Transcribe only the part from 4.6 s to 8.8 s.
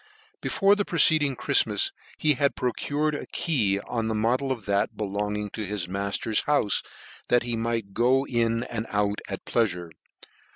that belonging to his matter's houfe, that he might go in